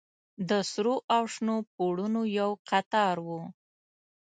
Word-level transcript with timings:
د 0.49 0.51
سرو 0.71 0.95
او 1.15 1.23
شنو 1.33 1.55
پوړونو 1.73 2.21
يو 2.39 2.49
قطار 2.69 3.17
و. 3.27 3.29